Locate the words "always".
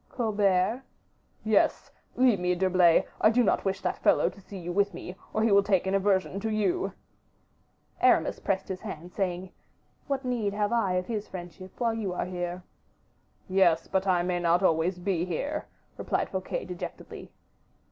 14.63-14.97